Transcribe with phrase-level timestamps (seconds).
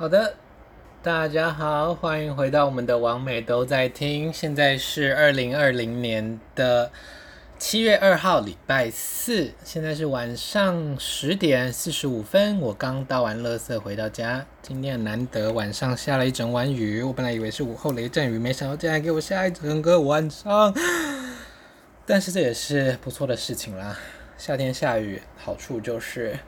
[0.00, 0.34] 好的，
[1.02, 4.32] 大家好，欢迎回到我们的网美都在听。
[4.32, 6.90] 现在是二零二零年的
[7.58, 12.58] 七月二号，礼拜四，现在是晚上十点四十五分。
[12.60, 20.74] 我刚倒完垃圾回到家，今天难得晚上下了一整晚雨，我本来以为是午后雷阵雨，没想到竟然给我下一整个晚上。
[22.06, 23.98] 但是这也是不错的事情啦。
[24.38, 26.38] 夏天下雨，好处就是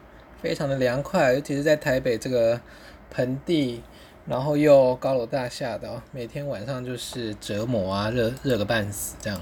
[0.41, 2.59] 非常的凉快，尤其是在台北这个。
[3.13, 3.83] 盆地，
[4.27, 9.39] 然后又高楼大厦的，每天晚上就是折磨啊，热热个半死这样。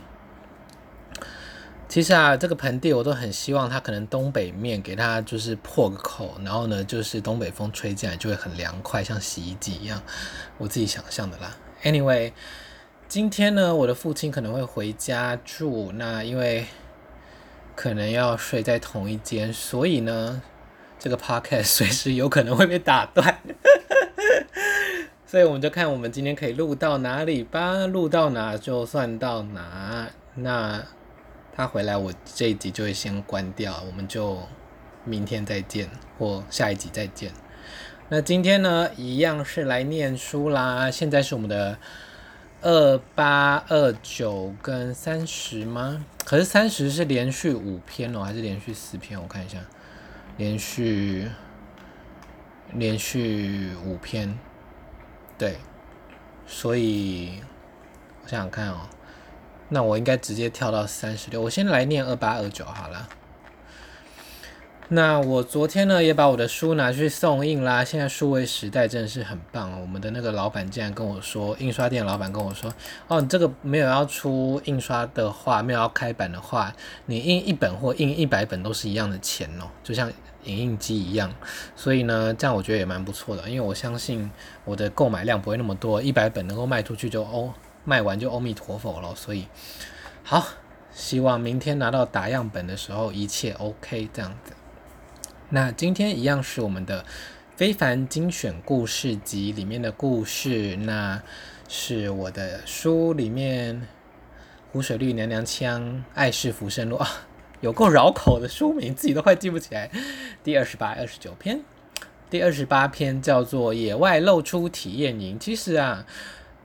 [1.88, 10.02] 其实啊，这个盆地我都很希望它可能东北面给它就是破个口，然后呢就是东北风吹进来就会很凉快，像洗衣机一样，
[10.58, 11.56] 我自己想象的啦。
[11.84, 12.32] Anyway，
[13.06, 16.66] 今天呢我的父亲可能会回家住，那因为
[17.76, 20.42] 可能要睡在同一间，所以呢。
[21.00, 23.38] 这个 podcast 随时有可能会被打断，
[25.26, 30.08] 所以我们就看我们今天可以录到哪里吧，录到哪就算到哪。
[30.34, 30.84] 那
[31.56, 34.38] 他回来，我这一集就会先关掉，我们就
[35.04, 37.32] 明天再见，或下一集再见。
[38.10, 40.90] 那今天呢，一样是来念书啦。
[40.90, 41.78] 现在是我们的
[42.60, 46.04] 二八、二九跟三十吗？
[46.24, 49.20] 可是三十是连续五篇哦，还是连续四篇？
[49.20, 49.58] 我看一下。
[50.40, 51.28] 连续
[52.72, 54.38] 连续五篇，
[55.36, 55.58] 对，
[56.46, 57.42] 所以
[58.22, 58.88] 我想想看哦，
[59.68, 63.06] 那我应该直接跳到三十六，我先来念二八二九好了。
[64.92, 67.84] 那我昨天呢也把我的书拿去送印啦。
[67.84, 69.78] 现在数位时代真的是很棒哦。
[69.80, 72.74] 我们的那个老板竟然跟我说，印刷店老板跟我说，
[73.06, 76.74] 哦，你这个没有要出印刷的话，没有要开版的话，
[77.06, 80.12] 你印一本或印一百本都是一样的钱哦，就像
[80.44, 81.34] 影印机一样。
[81.76, 84.30] 所以呢，这样我觉得也蛮不错的，因为我相信
[84.64, 89.14] 我的购买量不会那么多，一百本能够卖出去就哦，卖完就阿弥陀佛了。
[89.14, 89.46] 所以
[90.22, 90.46] 好，
[90.92, 94.52] 希望明天拿到打样本的时候一切 OK 这样子。
[95.48, 97.04] 那今天一样是我们的
[97.56, 101.20] 非凡精选故事集里面的故事，那
[101.68, 103.76] 是我的书里面
[104.72, 105.82] 《湖水绿娘娘腔》
[106.14, 107.08] 《爱是浮生路》啊，
[107.60, 109.90] 有够绕口的书名，自己都快记不起来。
[110.42, 111.62] 第二十八、二十九篇，
[112.28, 115.36] 第二十八篇叫做《野外露出体验营》。
[115.38, 116.04] 其实啊，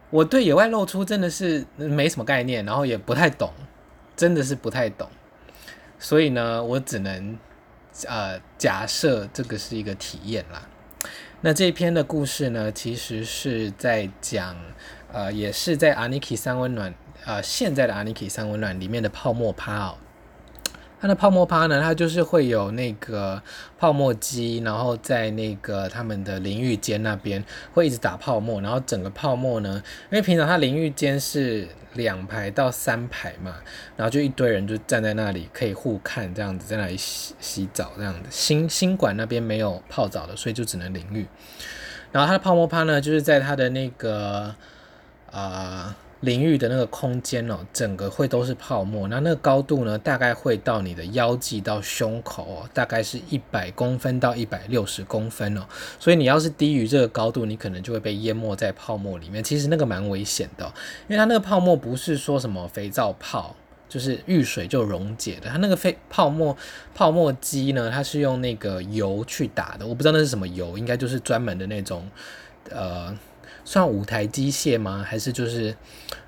[0.09, 3.51] 我对野外露出真的是没什么概念，然后也不太懂，
[4.15, 5.09] 真的是不太懂，
[5.99, 7.37] 所以呢，我只能。
[8.09, 10.67] 呃，假设这个是一个体验啦。
[11.39, 14.53] 那这篇的故事呢，其实是在讲，
[15.13, 16.93] 呃，也是在阿尼基三温暖，
[17.25, 19.97] 呃，现在的阿尼基三温暖里面的泡沫趴哦。
[20.99, 23.41] 它的泡沫趴呢，它就是会有那个
[23.77, 33.55] 泡沫机，然后在那个他们的淋浴间那边会一直打泡沫，然后整个泡沫呢，因为平常它淋浴间是两排到三排嘛，
[33.95, 38.21] 然后就一堆人就站在那里可以互看这样子，在那里洗洗澡这样子。
[38.29, 41.27] 新新馆那边没有泡澡的，所以就只能淋浴。
[42.11, 44.55] 然后它的泡沫趴呢，就是在它的那个
[45.29, 45.95] 啊。
[46.25, 55.61] 淋浴的那个空间哦，整个会都是泡沫，那那个高度呢，大概会到你的腰际到胸口哦，大概是一百公分到一百六十公分哦，
[55.99, 59.43] 所以你要是低于这个高度，你可能就会被淹没在泡沫里面。
[59.43, 60.65] 其实那个蛮危险的，
[61.07, 63.55] 因为它那个泡沫不是说什么肥皂泡，
[63.87, 66.57] 就是遇水就溶解的，它那个非泡沫
[66.93, 72.09] 泡沫机呢，它是用那个油去打的，我不知道那是什么油，应该就是专门的那种，
[72.71, 73.15] 呃。
[73.65, 75.03] 算舞台机械吗？
[75.05, 75.75] 还是就是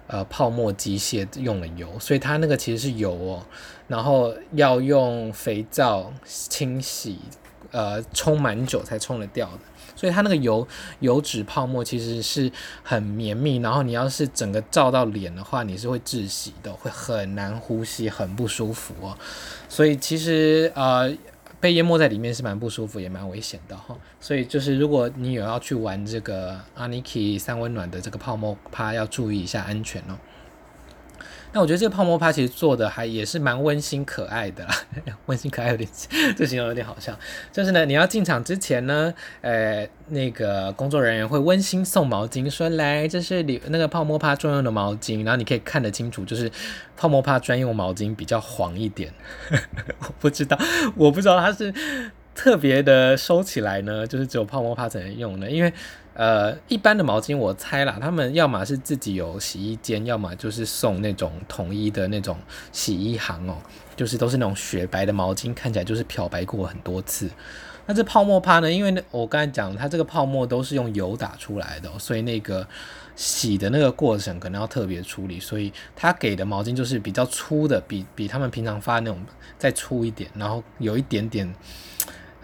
[0.08, 3.46] 呃泡沫机械用了油，所以它那个其实是油哦，
[3.88, 7.20] 然后要用肥皂清洗，
[7.72, 9.60] 呃冲蛮久才冲得掉的，
[9.96, 10.68] 所以它那个油
[11.00, 19.16] 油脂泡沫其实是很绵密，然后你要是整个照到脸的话，你是会窒息的，会很难呼吸，很不舒服哦，
[19.70, 21.16] 所以其实呃。
[21.60, 23.98] 被淹没在里面是蛮不舒服，也蛮危险的哈。
[24.20, 30.18] 所以就是如果你有要去玩这个阿尼基三温暖的这个泡沫趴，要注意一下安全哦。
[31.58, 34.72] 那我觉得这个泡沫趴其实做的还也是蛮温馨可爱的啦，
[35.26, 35.90] 温馨可爱有点，
[36.38, 37.18] 这形容有点好笑。
[37.52, 39.12] 就是呢，你要进场之前呢，
[39.42, 46.52] 呃，那个工作人员会温馨送毛巾，说来这是你那个泡沫趴专用的毛巾，然后你可以看得清楚，就是
[46.96, 49.12] 泡沫趴专用毛巾比较黄一点。
[49.98, 50.56] 我不知道，
[50.96, 51.74] 我不知道它是
[52.36, 55.74] 特别的收起来呢，就是只有泡沫趴才能用的，因为。
[56.18, 62.36] 呃，一般的毛巾我猜啦，他们要么是自己有洗衣间，要么就是送那种统一的那种
[62.72, 63.56] 洗衣行哦，
[63.96, 67.30] 就是都是那种雪白的毛巾，看起来就是漂白过很多次，
[67.86, 68.72] 那这泡沫趴呢？
[68.72, 72.68] 因为我刚才讲，它这个泡沫都是用油打出来的，所以那个
[73.16, 79.24] 洗的那个过程可能要特别处理，所以它给的毛巾就是比较粗的，比比他们平常发那种
[79.60, 81.54] 再粗一点，然后有一点点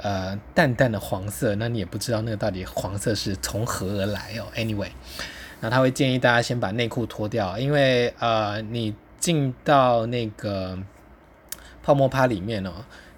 [0.03, 4.45] 呃淡淡的黄色，那你也不知道那个到底黄色是从何而来哦。
[4.55, 4.91] Anyway，
[5.61, 10.77] 那他会建议大家先把内裤脱掉，因为呃你进到那个
[11.81, 12.71] 泡沫趴里面哦。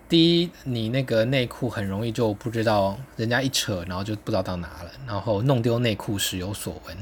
[0.07, 6.95] 第一，你那个内裤很容易就不知道，人家一扯，然后就不知道到哪了，然后弄丢内裤时有所闻。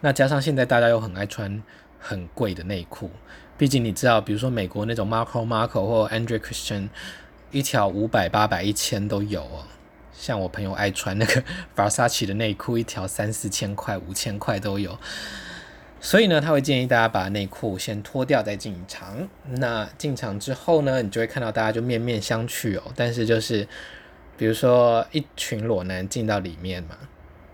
[0.00, 1.62] 那加上现在大家又很爱穿
[2.00, 3.12] 很贵的内裤，
[3.56, 6.88] 毕竟你知道，比如说美国那种 Marco Marco 或 Andre Christian，
[7.50, 9.64] 一条五百、八百、一千都有哦。
[10.12, 11.42] 像我朋友爱穿那个
[11.76, 14.98] Versace 的内裤，一条三四千块、五千块都有。
[16.00, 19.28] 所以呢，他会建议大家把内裤先脱掉再进场。
[19.56, 22.82] 那进场之后呢，你就会看到大家就面面相觑哦。
[22.94, 23.66] 但是就是，
[24.36, 26.96] 比如说一群裸男进到里面嘛，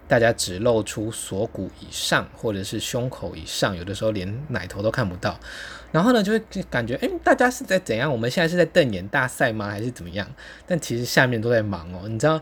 [0.07, 5.39] 大家只露出锁骨以上或者是胸口以上，有的时候连奶头都看不到。
[5.91, 8.11] 然后呢，就会感觉，诶，大家是在怎样？
[8.11, 9.69] 我们现在是在瞪眼大赛吗？
[9.69, 10.27] 还是怎么样？
[10.67, 12.09] 但其实下面都在忙哦。
[12.09, 12.39] 你知道，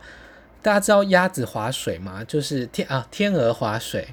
[0.62, 2.24] 大家知道鸭子划水吗？
[2.24, 4.08] 就是天啊，天鹅划水。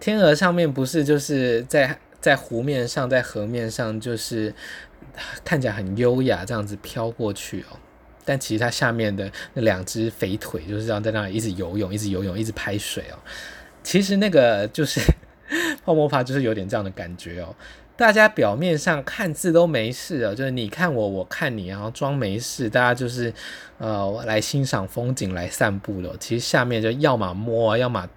[0.00, 4.54] 天鹅上面不是就是在在湖面上，在河面上，就是
[5.44, 7.76] 看起来很优雅，这样子飘过去哦。
[8.24, 13.18] 但其实它下面的那两只肥腿就是这样在那里一直游泳，一直游泳，一直拍水哦。
[13.82, 15.00] 其实那个就是
[15.84, 17.54] 泡沫趴，就是有点这样的感觉哦。
[17.96, 23.32] 大家表面上看字都没事哦，就是你看我，我看你，然后装没事，大家就是
[23.78, 26.16] 呃来欣赏风景，来散步的。
[26.18, 28.08] 其实下面就要么摸，要么。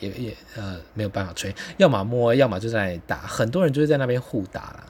[0.00, 4.86] 也也呃没有办法吹，要么摸，要么就在那里打，很多人就是在那边互打啦。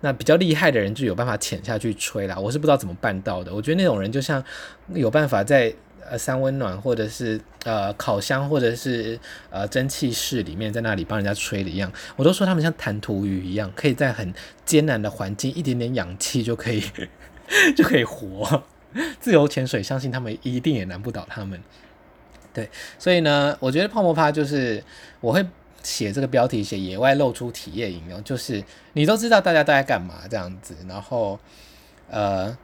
[0.00, 2.36] 那比较厉害的人就有办法潜下去吹啦。
[2.38, 3.54] 我是不知道怎么办到的。
[3.54, 4.42] 我觉得那种人就像
[4.94, 5.72] 有办法在
[6.10, 9.18] 呃三温暖或者是呃烤箱或者是
[9.50, 11.92] 呃蒸汽室里面在那里帮人家吹的一样。
[12.16, 14.32] 我都说他们像弹涂鱼一样，可以在很
[14.64, 16.82] 艰难的环境，一点点氧气就可以
[17.76, 18.64] 就可以活。
[19.20, 21.58] 自由潜水，相信他们一定也难不倒他们。
[22.52, 24.84] 对，所以呢，我觉得泡沫趴就是
[25.22, 25.42] 我会
[25.82, 28.62] 写这个标题，写野外露出体验营哦，就是
[28.92, 31.38] 你都知道大家都在干嘛这样子，然后
[32.08, 32.56] 呃，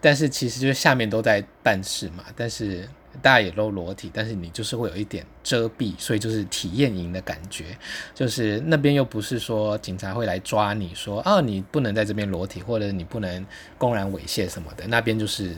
[0.00, 2.88] 但是其实就是下面都在办事嘛，但是
[3.20, 7.76] 大家也都裸体，但是你就是会有一点遮蔽，所以就是体验营的感觉，
[8.14, 13.46] 就是那边又不是说警察会来抓你说啊，你不能在这边裸体，或者你不能
[13.76, 15.56] 公然猥亵什么的，那边就是。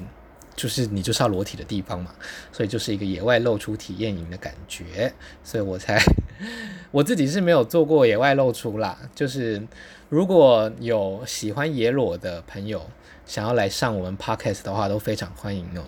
[0.57, 2.15] 就是你就是要裸体的地方嘛，
[2.53, 5.13] 所以就是一个野外露出体验营的感觉，
[5.43, 5.99] 所以我才
[6.91, 8.99] 我自己是没有做过野外露出啦。
[9.15, 9.63] 就是
[10.09, 12.89] 如果有喜欢野裸的朋友
[13.27, 15.85] 想要来上我们 podcast 的话，都非常欢迎哦。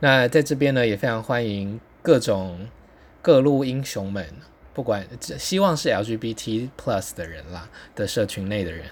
[0.00, 2.68] 那在这边呢，也非常欢迎各种
[3.20, 4.26] 各路英雄们。
[4.74, 5.06] 不管
[5.38, 8.86] 希望是 LGBT plus 的人啦，的社群内的人，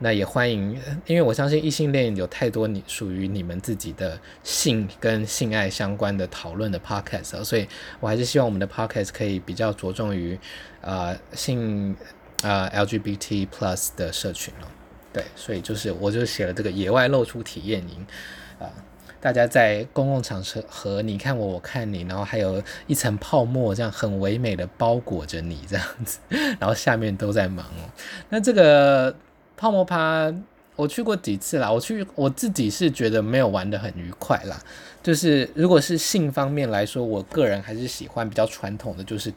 [0.00, 0.76] 那也欢迎，
[1.06, 7.68] 因为我相信异性恋有太多你属于你们自己的性跟性爱相关的讨论的 podcast，所以
[8.00, 10.38] 我还是希望我们的 podcast 可以比较着重于
[10.80, 11.94] 呃性
[12.42, 14.66] 呃 LGBT plus 的社群哦，
[15.12, 18.06] 对，所以就是我就写了这个野外露出体验营
[18.58, 18.66] 啊。
[18.66, 18.72] 呃
[19.22, 26.20] 大家在公共场合，你看我，我看你，然后还有一层泡沫，这样很唯美的包裹着你，这样子，
[26.58, 27.84] 然后下面都在忙哦。
[28.30, 29.14] 那这个
[29.60, 30.34] 泡沫趴，
[30.74, 34.58] 我去过几次啦，我去我自己是觉得没有玩得很愉快啦。
[35.02, 39.30] 就是如果是性方面来说，我个人还是喜欢比较传统的，就是。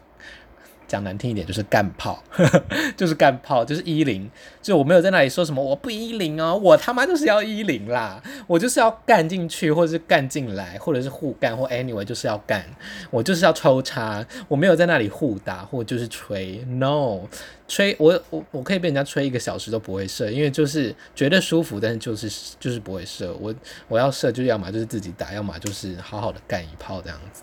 [0.94, 2.24] 讲难听一点就是干炮，
[2.96, 4.30] 就是干炮，就是一零，
[4.62, 12.64] 就我没有在那里说什么我不一零哦，我他妈就是要一零啦，我就是要干进去，或者是干进来，或者是互干，或 anyway 就是要干，
[13.10, 17.22] 我就是要抽插，我没有在那里互打或就是吹，no，
[17.68, 23.52] 吹我我我可以被人家吹一个小时都不会射，因为就是觉得舒服，但是就是就是不会射，我
[23.88, 27.42] 我要射就要么就是自己打，要么就是好好的干一炮这样子。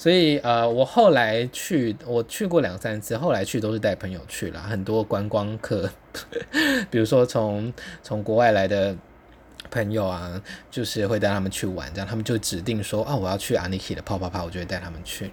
[0.00, 5.90] 所以呃，我后来去，我去过两三次，后来去都是带朋友去了，很多观光客，
[6.90, 7.70] 比如说从
[8.02, 8.96] 从国外来的
[9.70, 10.40] 朋友啊，
[10.70, 15.30] 就是会带他们去玩，这样他们就指定说啊，我要去 Aniki 的泡泡泡，我就会带他们去。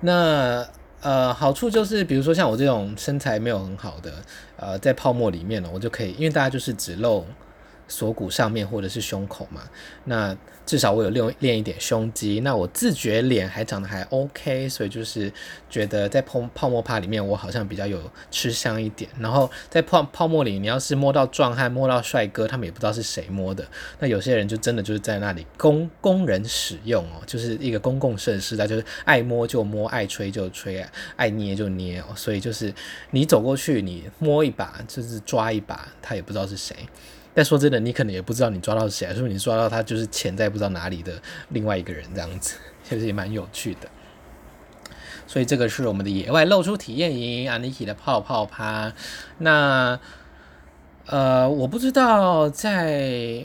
[0.00, 0.66] 那
[1.02, 4.12] 呃，好处就是，比如说像我这种身材没有很好的，
[4.56, 7.24] 呃，在泡沫里面呢，我就可以，因为大家就是只露
[7.88, 9.62] 锁骨上面或者是胸口嘛，
[10.04, 15.32] 那至少我有练练一点胸肌，那我自觉脸还长得还 OK，所以就是
[15.70, 19.08] 觉得在泡泡沫趴里面我好像比较有吃香一点。
[19.20, 23.64] 然后在泡泡沫里，你要是摸到壮汉、摸到帅哥，他们也不知道是谁摸的。
[24.00, 32.06] 那有些人就真的就是在那里供供人使用哦，就是一个公共设施，他就是爱摸就摸，爱吹就吹，爱捏就捏哦。
[32.16, 32.74] 所以就是
[33.12, 36.74] 你走过去，你摸一把，就是抓一把，他也不知道是谁。
[37.36, 43.86] 但说真的，你可能也不知道你抓到谁，说你抓到他就是潜在不知道哪里的另外一个人，这样子其实也蛮有趣的。
[45.26, 48.90] 所以这个是我们的野外露出体验营，Aniki 的泡泡趴。
[49.36, 50.00] 那
[51.04, 53.44] 呃，我不知道在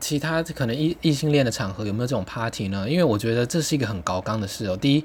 [0.00, 2.90] 其他可能异异性恋的场合有没有这种 party 呢？
[2.90, 4.76] 因为我觉得这是一个很高纲的事哦。
[4.76, 5.04] 第一，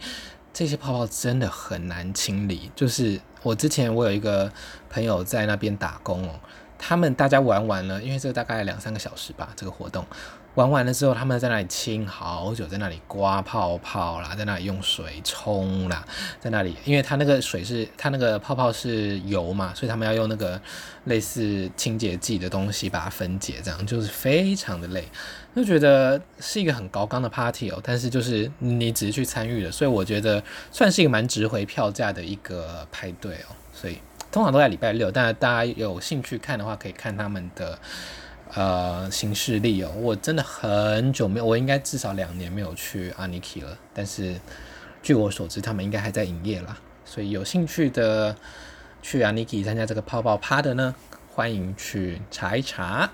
[0.51, 4.51] 这些泡泡真的很难清理，就是我之前我有一个
[4.89, 6.39] 朋友在那边打工哦。
[6.85, 10.05] 他们大家玩完了，因为这个大概两三个小时吧，这个活动
[10.55, 16.05] 玩完了之后，他们在那里清好久，在那里刮泡泡啦，在那里用水冲啦，
[16.41, 20.61] 在那里，因为它那个水是它那个泡泡是油嘛，所以他们要用那个
[21.05, 25.07] 类似清洁剂的东西把它分解，这样就是非常的累，
[25.55, 33.97] 就觉得是一个很高纲的 party 哦，但是就是你只是去参与了，所以我觉得算是一个蛮值回票价的一个派对哦，所以。
[34.33, 37.77] 通常都在礼拜六，但是大家有兴趣看的话，可以看他们的
[38.55, 39.91] 呃行事历哦。
[39.95, 43.77] 我真的很久没有，我应该至少两年没有去 Aniki 了。
[43.93, 44.35] 但是
[45.03, 46.75] 据我所知，他们应该还在营业啦。
[47.05, 48.35] 所以有兴趣的
[49.03, 50.95] 去 Aniki 参加这个泡泡趴的呢，
[51.31, 53.11] 欢迎去查一查。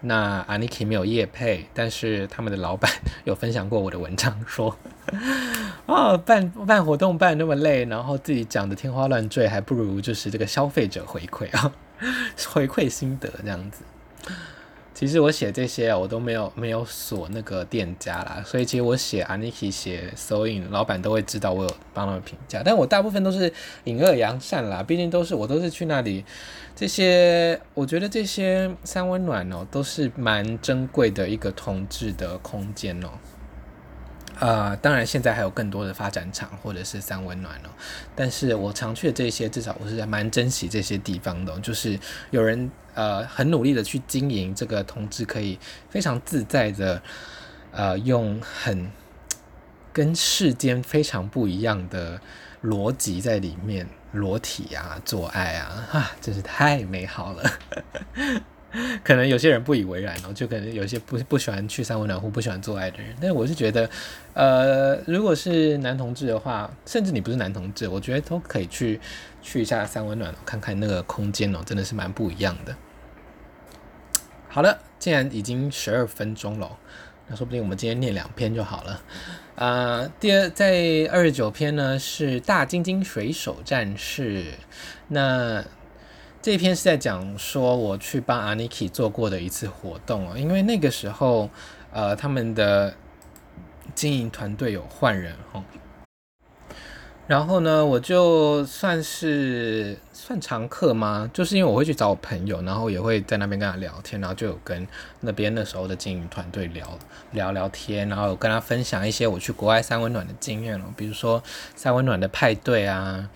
[0.00, 2.90] 那 Aniki 没有业配，但是他们的老板
[3.24, 4.76] 有分享过我的文章说，
[5.88, 11.72] 哦，办办活动办那么累，然后自己讲的天花乱坠，还不如就是这个消费者回馈啊，
[12.52, 13.82] 回馈心得这样子。
[14.92, 23.50] 其实我写这些我都没有没有锁那个店家啦，所以其实我写 Aniki 写 Soin，老板都会知道我有帮他们评价，但我大部分都是
[23.84, 26.22] 隐恶扬善啦，毕竟都是我都是去那里，
[26.76, 33.08] 这些我觉得这些三温暖哦，都是蛮珍贵的一个同志的空间哦。
[34.40, 37.70] 呃，当然现在还有更多的发展场或者是三温暖哦，
[38.14, 41.98] 但是我常去的这些，至少我是蛮珍惜这些地方的，就是
[42.30, 45.58] 有人呃很努力的去经营这个同志，可以
[45.90, 47.02] 非常自在的
[47.72, 48.90] 呃用很
[49.92, 52.20] 跟世间非常不一样的
[52.62, 57.50] 逻辑在里面裸体啊做爱啊，啊，真是太美好了。
[59.02, 63.88] 可能有些人不以为然哦，就可能有些不不喜欢去三温暖或不喜欢做爱的人，但我是觉得，
[64.34, 69.00] 呃，如果是男同志的话，甚至你不是男同志，我觉得都可以去
[69.40, 72.76] 去一下三温暖，看看那个空间哦，真的是蛮不一样的。
[74.48, 76.70] 好了，既然已经十二分钟了，
[77.26, 79.02] 那说不定我们今天念两篇就好了。
[79.54, 79.66] 啊、
[80.00, 84.52] 呃，第二在二十九篇呢是大晶晶水手战士，
[85.08, 85.64] 那。
[86.48, 91.50] 这篇是在讲说我去帮 Aniki 做过的一次活动哦，因为那个时候，
[91.92, 92.94] 呃，他们的
[93.94, 95.62] 经营团队有换人哦，
[97.26, 101.28] 然后呢，我就算是算常客吗？
[101.34, 104.88] 就是因为我会去找我朋友，然后也会在那边跟他聊天，然后就有跟
[105.20, 106.98] 那边那时候的经营团队聊
[107.32, 111.42] 聊聊天，然后有跟他分享一些我去国外三温暖的经验哦，比如说
[111.76, 113.28] 三温暖的派对啊。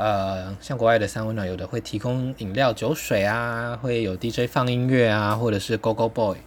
[0.00, 6.38] 呃，像国外的三温暖，有的会提供饮料、酒水啊，会有 DJ 放音乐啊，或者是 Go Go Boy，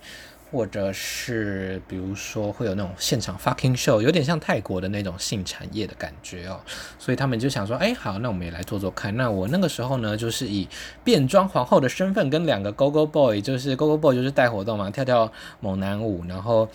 [0.52, 6.60] 或者是比如说会有那种现场 fucking show，有点像泰国的那种性产业的感觉哦。
[6.98, 9.16] 所以他们就想说，哎，好，那我们也来做做看。
[9.16, 10.68] 那我那个时候呢，就是以
[11.04, 16.68] 变装皇后的身份，跟两个 Go Go Boy，就是 Go Go Boy 就是带活动嘛，跳跳猛男舞，然后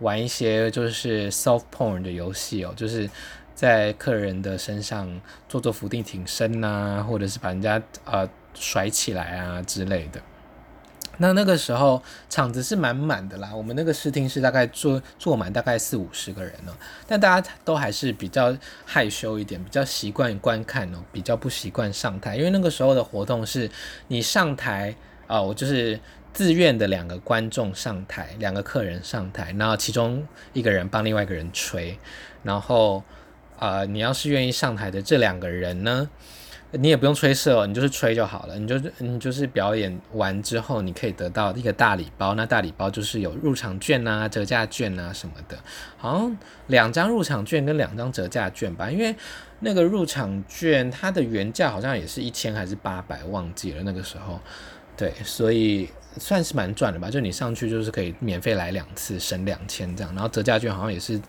[0.00, 3.08] 玩一些就是 soft porn 的游戏哦，就是。
[3.54, 10.20] 在客人的身上做做伏地挺身呐，或者是把人家呃甩起来啊之类的。
[11.18, 18.52] 那那个时候场子是满满的啦，我们那个试听室大概坐坐满大概四五十个人呢，但大家都还是比较
[18.84, 23.70] 害羞一点，比较习惯观看哦，比较不习惯上台，因为那个时候的活动是
[24.08, 24.96] 你上台
[25.28, 26.00] 啊，我就是
[26.32, 31.96] 自愿的两个观众上台，两个客人上台，然后其中一个人帮另外一个人吹，
[32.42, 33.04] 然后。
[33.58, 36.08] 啊、呃，你要是愿意上台的这两个人呢，
[36.72, 38.58] 你也不用吹射哦，你就是吹就好了。
[38.58, 42.34] 你就你就是表演完之后，你可以得到一个大礼包。
[42.34, 45.56] 那大礼包就是有入场券啊、折价券啊什么的，
[45.96, 48.90] 好像两张入场券跟两张折价券吧。
[48.90, 49.14] 因为
[49.60, 54.40] 那个入场券它的原价好像也是一千还是八百，忘记了那个时候。
[54.96, 61.20] 对，所以算是蛮赚的吧，就你上去就是可以免费来两次，省两千这样，然后折价券好像也是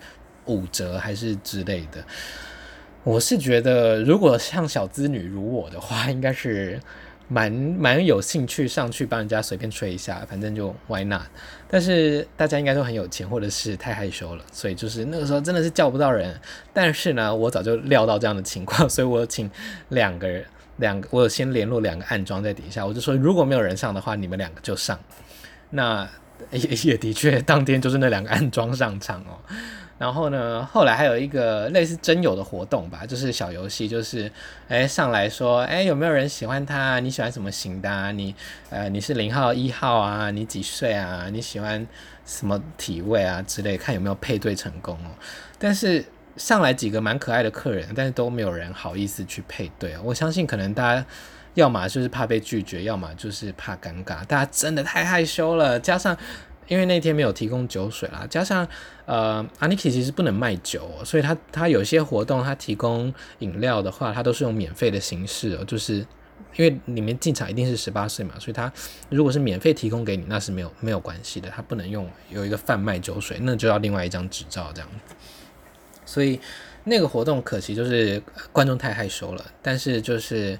[0.45, 2.03] 五折还是之类的。
[3.03, 6.79] 我是觉得，如果像小资女如我的话，应该是
[7.27, 11.21] 蛮蛮有兴趣上去帮人家随便吹一下，反正就 why not？
[11.69, 16.35] 但是大家应该都很有钱，或者是太害羞了，所以就是那个时候真的是叫不到人。
[16.73, 19.49] 但是呢，我早就料到这样的情况，所以我请
[19.89, 20.43] 两个人，
[20.77, 24.99] 两个我有先联络两个暗桩在底下，我就说如果没有人上的话，你们两个就上。
[25.69, 26.09] 那
[26.51, 29.37] 也也的确，当天就是那两个暗桩上场哦。
[29.97, 34.29] 然后呢，后来还有一个类似征友的活动吧，就是小游戏，就是
[34.67, 36.99] 哎上来说，哎有没有人喜欢他？
[36.99, 38.11] 你喜欢什么型的啊？
[38.11, 38.35] 你
[38.69, 40.29] 呃你是零号一号啊？
[40.31, 41.27] 你几岁啊？
[41.31, 41.87] 你喜欢
[42.25, 45.11] 什么体位啊之类，看有没有配对成功哦。
[45.57, 46.03] 但是
[46.35, 49.97] 上来几个蛮可爱的客人，但是都没有人好意思去配对。
[50.03, 51.05] 我相信可能大家
[51.53, 56.17] 要么就是怕被拒绝，要么就是怕尴尬，大家真的太害羞了，加上。
[56.67, 58.67] 因为那天没有提供酒水啦，加上
[59.05, 65.97] 呃，Aniki 其实不能卖酒，所以他他有些活动他提供饮料的话，他都是用免费的形式哦，就是
[66.55, 68.71] 因为里面进场一定是十八岁嘛，所以他
[69.09, 75.15] 如果是免费提供给你，那是没有没有关系的，他不能用有一个贩卖酒水，那就要另外一张执照这样子。
[76.05, 76.39] 所以
[76.83, 80.57] 那个活动可惜就是观众太害羞了，但是就是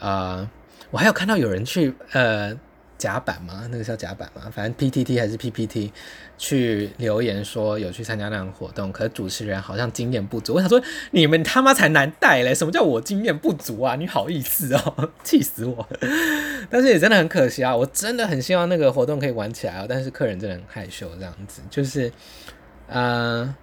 [0.00, 0.48] 呃，
[0.90, 2.58] 我还有看到有人去呃。
[2.96, 3.66] 甲板吗？
[3.70, 4.50] 那个叫甲板吗？
[4.50, 5.92] 反正 PTT 还是 PPT
[6.38, 10.54] 去留言说有去参加那样的活动，可是主持人好像经验不足。
[10.54, 12.54] 我想说，你们他妈才难带嘞！
[12.54, 13.96] 什么叫我经验不足啊？
[13.96, 15.86] 你好意思哦， 气死我！
[16.70, 22.10] 但是也真的很可惜啊，我真的很希望那个活动可以玩起来啊，但是客人真的很害羞，这样子就是，
[22.86, 23.54] 呃，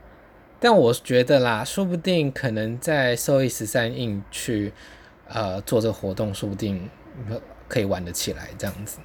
[0.59, 4.71] 但我觉得啦，说不定可能在 SOE 十三 in 去
[5.27, 6.89] 呃做这个活动，说不定
[7.67, 8.99] 可以玩得起来，这样子。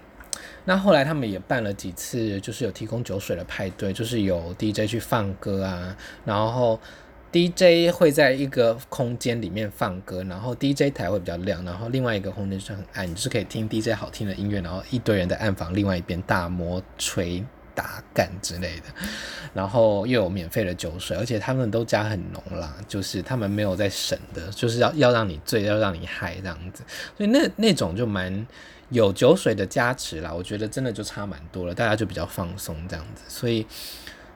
[0.68, 6.78] 那后来他们也办了几次，就是有提供酒水的派对，就是有 DJ 去放歌啊，然后
[7.32, 18.86] DJ 会在一个空间里面放歌，然后 DJ 台会比较亮，然后另外一个空间是很暗，你是可以听 DJ 好听的音乐，然后一堆人在暗房另外一边大摸吹打干之类的，
[19.54, 26.82] 然后又有免费的酒水，而且他们都加很浓啦，就是他们没有在省的，就是要要让你醉，要让你嗨这样子，
[27.16, 28.44] 所以那那种就蛮。
[28.90, 33.66] 有酒水的加持啦，我觉得真的就差蛮多了，大家就比较放松这样子，所以，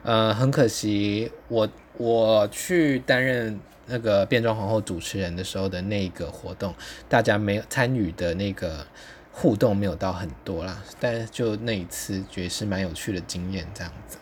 [0.03, 6.75] 呃，很可惜，我我去担任那个变装皇后主持人的时候的那个活动，
[7.09, 8.85] 大家没有参与的那个
[9.31, 14.19] 互动没有到很多啦，但就那一次觉得是蛮有趣的经验这样子。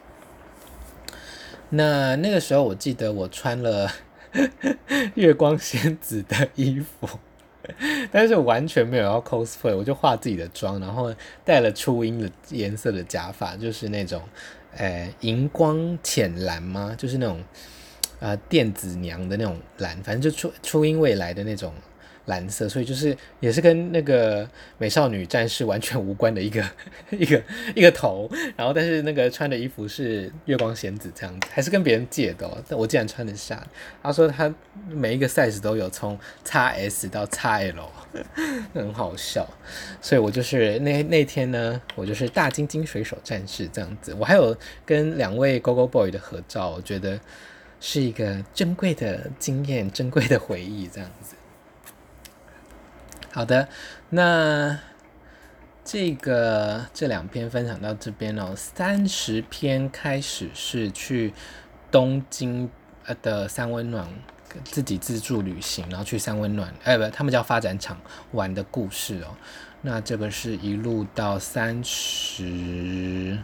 [1.70, 3.90] 那那个时候我记得我穿了
[5.14, 7.18] 月光仙子的衣服。
[8.10, 14.22] 但是完全没有要 cosplay，我就化自己的妆，然后戴了初音的颜色的假发，就是那种，
[14.76, 16.94] 呃，荧光浅蓝吗？
[16.96, 17.42] 就是那种，
[18.20, 21.72] 呃，电子娘的那种蓝，反正就初初音未来的那种。
[22.28, 26.64] 蓝色，所以就是也是跟那个美少女战士完全无关的一个
[27.10, 27.42] 一个
[27.74, 33.66] 一个头，然后但是那个穿的衣服是月光仙子这样子，还是跟别人借的，喔，但我竟然穿得下。
[34.02, 34.54] 他说他
[34.88, 37.74] 每一个 size 都有，从 XS 到 XL，
[38.72, 39.46] 很好笑。
[40.00, 44.14] 所以我就是那那天呢，我就是大金金水手战士这样子。
[44.18, 47.18] 我还有跟两位 Gogo Boy 的合照，我觉得
[47.80, 51.34] 是一个珍贵的经验，珍贵的回忆这样子。
[53.38, 53.68] 好的，
[54.10, 54.76] 那
[55.84, 58.52] 这个这两篇分享到这边哦。
[58.56, 61.32] 三十篇开始是去
[61.88, 62.68] 东京
[63.06, 64.08] 呃的三温暖
[64.64, 67.96] 自己自助旅行，然后去三温暖，哎不，他们叫发展场
[68.32, 69.36] 玩的故事哦。
[69.82, 73.38] 那这个是一路到三十。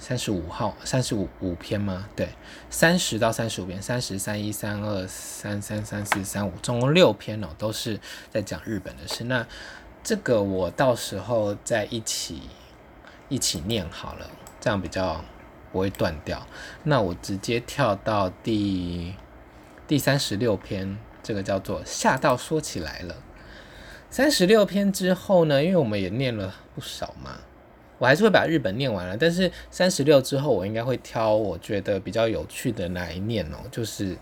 [0.00, 2.08] 三十五号，三十五五篇吗？
[2.16, 2.30] 对，
[2.70, 9.24] 三十到三十五篇，三十三一三二三三三四三五，总共六篇哦，都是在讲日本的事。
[9.24, 9.46] 那
[10.02, 12.40] 这个我到时候再一起
[13.28, 15.22] 一起念好了，这样比较
[15.70, 16.46] 不会断掉。
[16.84, 19.14] 那我直接跳到第
[19.86, 23.16] 第三十六篇，这个叫做吓到说起来了。
[24.08, 27.38] 三十六篇之后呢，因为我们也念了不少嘛。
[28.00, 33.58] 我还是会把日本念完了，但是三十六之后，我应该会挑我觉得比较有趣的来念哦。
[33.70, 34.16] 就是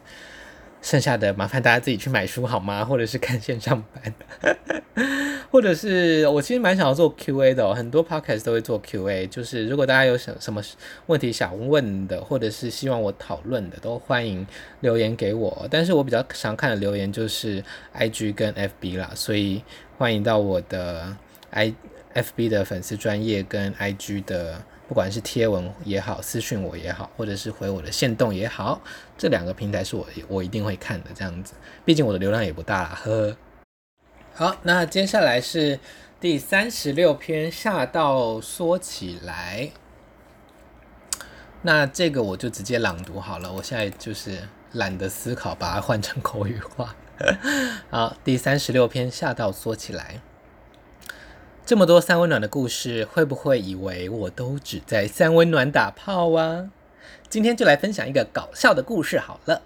[0.82, 2.84] 剩下的麻烦大家自己去买书好吗？
[2.84, 4.56] 或者是看线上版，
[5.52, 7.72] 或者是我其实蛮想要做 Q&A 的哦。
[7.72, 10.60] 很多 podcast 都会做 Q&A，就是如果大家有什什么
[11.06, 14.44] 问题想问的，或者是希望我讨论的，都欢迎
[14.80, 15.68] 留言给我。
[15.70, 17.62] 但是我比较常看的留言就是
[17.96, 19.62] IG 跟 FB 啦，所以
[19.96, 21.16] 欢迎到我的
[21.50, 21.72] I。
[22.14, 28.80] FB 的粉丝专业跟 IG 的，不管是贴文也好，私讯我也好，或者是回我的线动也好，
[29.16, 31.10] 这两个平台是我我一定会看的。
[31.14, 33.36] 这样子，毕竟我的流量也不大啦，呵呵。
[34.34, 35.78] 好，那接下来是
[36.20, 39.70] 第三十六篇，吓到缩起来。
[41.62, 46.94] 那这个我就直接朗读好了，我现在就是懒得思考，把它换成口语化。
[47.90, 50.20] 好，第三十六篇，吓到缩起来。
[51.68, 56.70] 这么多三温暖的故事，会不会以为我都只在三温暖打炮啊？
[57.28, 59.60] 今天就来分享一个搞笑的故事好了。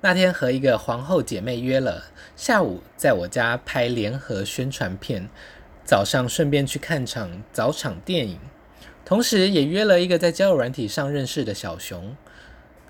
[0.00, 5.28] 那天和一个皇后姐妹约了下午，在我家拍联合宣传片，
[5.84, 8.40] 早上顺便去看场早场电影，
[9.04, 12.16] 同时也约了一个在交友软体上认识的小熊。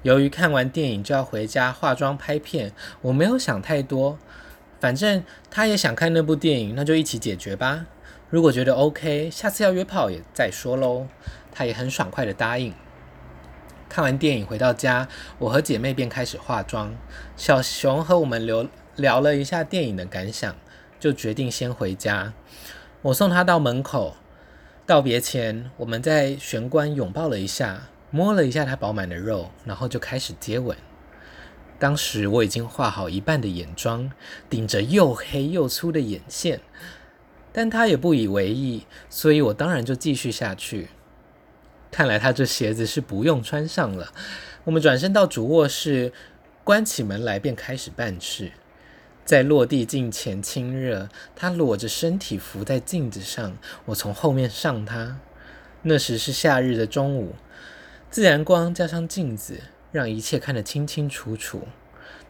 [0.01, 4.19] 由于看完电影就要回家化妆拍片，我没有想太多，
[4.81, 7.85] 反正他也想看那部电影，那就一起解决吧。
[8.33, 11.07] 如果觉得 OK，下次要约炮也再说喽。
[11.53, 12.73] 他也很爽快的答应。
[13.91, 15.07] 看完电影回到家，
[15.39, 16.95] 我和姐妹便开始化妆。
[17.37, 18.67] 小熊和我们聊
[18.97, 20.57] 聊了一下电影的感想，
[20.99, 22.33] 就决定先回家。
[23.03, 24.17] 我送他到门口，
[24.87, 30.75] 道别前，我们在玄关拥抱了一下，摸了一下他饱满的肉，然后就开始接吻。
[31.79, 34.11] 当时我已经画好一半的眼妆，
[34.49, 36.63] 顶着又黑又粗的眼线。
[37.53, 40.89] 但他也不以为意，所以我当然就继续下去。
[41.91, 44.13] 看来他这鞋子是不用穿上了。
[44.65, 46.13] 我们转身到主卧室，
[46.65, 48.53] 关起门来便开始办事。
[49.25, 55.21] 在落地镜前亲热，他裸着身体伏在镜子上，我从后面上他。
[55.83, 57.35] 那时是夏日的中午，
[58.11, 59.61] 自然光加上镜子，
[59.93, 61.69] 让一切看得清清楚楚。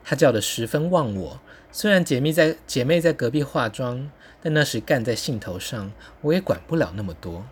[0.05, 1.41] 他叫得十分忘我，
[1.73, 4.11] 虽然姐妹在姐妹在隔壁化妆。
[4.45, 7.47] 但那时干在兴头上，我也管不了那么多。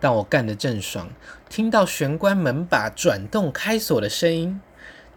[0.00, 1.10] 但我干得正爽，
[1.50, 4.62] 听到玄关门把转动开锁的声音，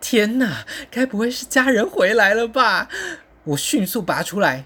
[0.02, 2.90] 天哪，该不会是家人回来了吧？
[3.46, 4.66] 我迅速拔出来，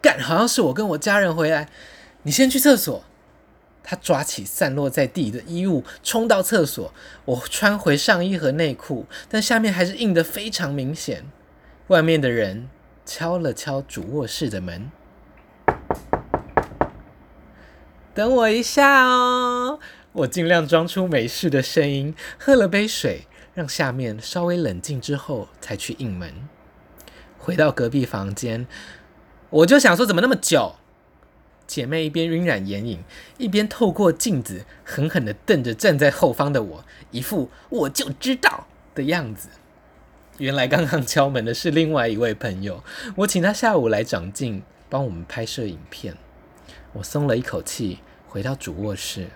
[0.00, 1.68] 干，好像是我跟我家人回来。
[2.22, 3.02] 你先去厕所。
[3.82, 6.94] 他抓起散落在地的衣物，冲到厕所。
[7.24, 11.24] 我穿回上衣和内裤，但下面还是硬得非常明显。
[11.92, 12.70] 外面的人。
[13.04, 14.92] 敲了敲主卧室的门，
[18.14, 19.80] 等我一下哦。
[20.12, 26.32] 我尽量装出没事的声音，喝了杯水，让下面稍微冷静之后，才去应门。
[27.38, 28.68] 回到隔壁房间，
[29.50, 30.76] 我就想说，怎么那么久？
[31.66, 33.02] 姐妹一边晕染眼影，
[33.36, 39.48] 一边透过镜子狠狠的瞪着站在后方的我，一副我就知道的样子。
[40.38, 42.82] 原来刚刚敲门的是另外一位朋友，
[43.16, 46.16] 我请他下午来长镜，帮我们拍摄影片。
[46.94, 49.28] 我松了一口气，回到主卧室。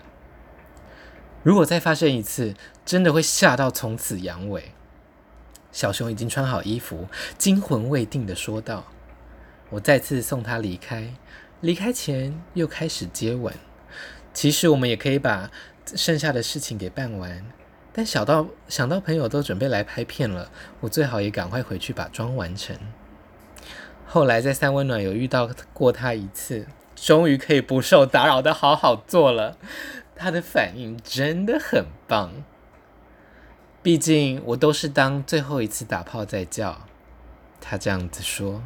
[1.43, 4.63] 如果再发生一次，真的会吓到从此阳痿。
[5.71, 7.07] 小熊已经穿好衣服，
[7.37, 8.87] 惊魂未定地说道
[9.69, 11.13] ：“我再次送他离开，
[11.61, 13.53] 离开前又开始接吻。
[14.33, 15.51] 其实我们也可以把
[15.95, 17.45] 剩下的事情给办完。”
[17.97, 22.77] 但小到想到朋友都准备来拍片了，我最好也赶快回去把妆完成。
[24.05, 29.57] 后来在三温暖有遇到过他一次，终于可以不受打扰的好好做了。
[30.15, 32.43] 他的反应真的很棒，
[33.81, 36.83] 毕竟我都是当最后一次打炮在叫。
[37.59, 38.61] 他这样子说。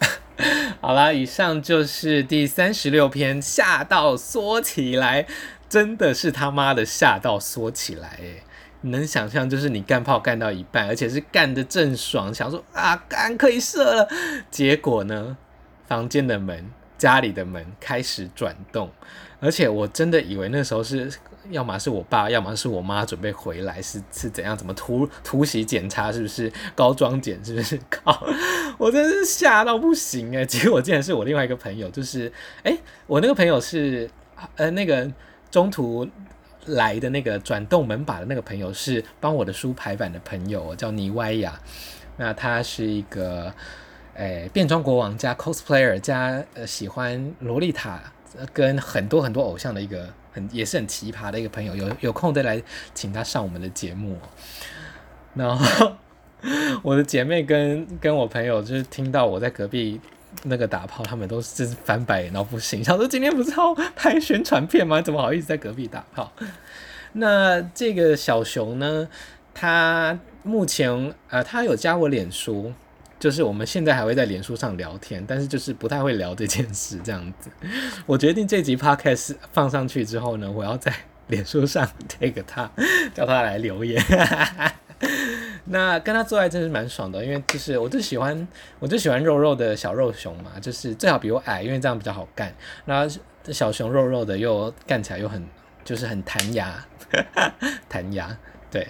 [0.82, 5.26] 好啦，以上就是第三十六篇，吓到缩起来。
[5.68, 8.42] 真的是他妈的吓到缩起来诶，
[8.82, 14.08] 能想象就是你干炮干到一半，而且是干得正爽，想说啊干可以射了，
[14.50, 15.36] 结果呢，
[15.88, 18.90] 房间的门、家里的门开始转动，
[19.40, 21.10] 而且我真的以为那时候是
[21.50, 24.56] 要么是我爸，要么是我妈准备回来，是是怎样？
[24.56, 26.12] 怎么突突袭检查？
[26.12, 27.42] 是不是高装检？
[27.44, 27.80] 是不是？
[27.90, 28.26] 靠！
[28.76, 32.30] 我真是吓到不行诶，结果竟然是我另外一个朋友，就是
[32.64, 34.08] 诶，我那个朋友是
[34.56, 35.10] 呃那个。
[35.54, 36.04] 中途
[36.66, 41.60] 来的那个转动门把的那个朋友是帮我的书排版的朋友，叫尼歪亚。
[42.16, 43.54] 那他是一个
[44.14, 48.02] 诶、变装国王加 cosplayer 加呃喜欢萝莉塔
[48.52, 51.76] 跟很多很多偶像的一个很也是很奇葩的一个朋友。
[51.76, 52.60] 有有空再来
[52.92, 54.18] 请他上我们的节目。
[55.34, 55.92] 然后
[56.82, 60.00] 我的姐妹跟跟我朋友就是听到我在隔壁。
[60.42, 62.82] 那个打炮，他们都是翻白眼，然后不行。
[62.82, 65.00] 想说今天不是要拍宣传片吗？
[65.00, 66.32] 怎么好意思在隔壁打炮？
[67.12, 69.08] 那这个小熊呢？
[69.54, 72.72] 他目前呃，他有加我脸书，
[73.20, 77.48] 就是我们现在还会在脸书上聊天，但是就是不太会聊这件事这样子。
[78.04, 80.92] 我决定这集 podcast 放上去之后呢，我要在
[81.28, 82.68] 脸书上 take 他，
[83.14, 84.02] 叫他来留言。
[85.66, 88.46] 那跟他做爱真是蛮爽的，因为就是我就喜欢，
[88.78, 92.54] 我就喜欢肉肉的小肉熊嘛，就是最好比我矮，因为这样比较好干。
[92.84, 93.16] 然后
[93.50, 95.42] 小熊肉肉的又干起来又很，
[95.84, 96.84] 就是很弹牙，
[97.88, 98.36] 弹牙。
[98.70, 98.86] 对，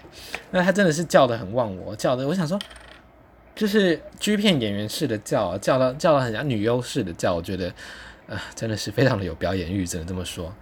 [0.50, 2.58] 那他真的是叫得很忘我，叫的我想说，
[3.54, 7.72] 就是 G 片演员式的叫，叫到叫到很像女优式的叫，我觉得，
[8.26, 10.54] 呃，真的是非常的有表演欲，只能这么说。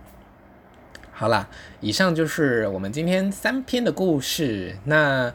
[1.12, 1.48] 好啦，
[1.80, 4.76] 以上就是我们今天三篇的故事。
[4.84, 5.32] 那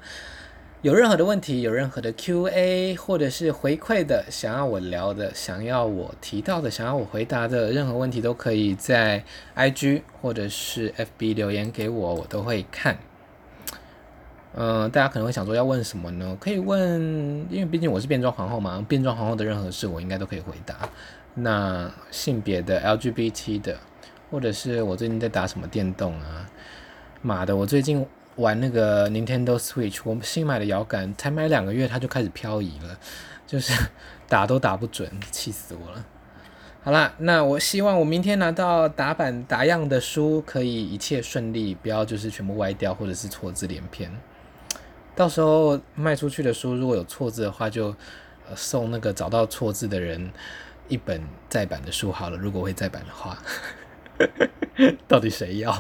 [0.84, 9.24] 有任何的问题，有任何的 Q&A，或者是回馈的，想要我聊的，想要我提到的，想要我回答的任何问题，都可以在
[9.56, 12.98] IG 或者是 FB 留言给我，我都会看。
[14.54, 16.38] 嗯、大家可能会想说要问什么呢？
[16.40, 20.90] 可以问，因为毕竟我是变装皇后嘛，变装皇后的任何事我应该都可以回答。
[21.34, 23.78] 那性别的、LGBT 的。
[24.30, 26.46] 或者是我最近在打什么电动啊？
[27.22, 28.06] 妈的，我最近
[28.38, 32.98] 玩那个 Nintendo Switch，我们新买的摇杆才买两个月，它就开始漂移了，
[33.46, 33.74] 就是
[34.30, 36.06] 打都打不准，气死我了。
[36.84, 44.10] 好啦，那我希望我明天拿到打版打样的书，可以一切顺利，不要就是全部歪掉或者是错字连篇。
[45.16, 47.94] 到时候卖出去的书如果有错字的话，就
[48.56, 50.32] 送那个找到错字的人
[50.88, 52.38] 一本再版的书好了。
[52.38, 53.38] 如果会再版的话。
[55.08, 55.72] 到底谁要？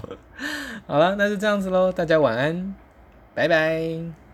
[0.85, 2.75] 好了，那就这样子喽，大家晚安，
[3.33, 4.26] 拜拜。